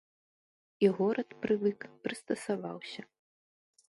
І 0.85 0.87
горад 0.99 1.29
прывык, 1.43 1.79
прыстасаваўся. 2.07 3.01